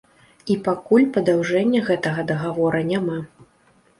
[0.53, 3.19] І пакуль падаўжэння гэтага дагавора няма.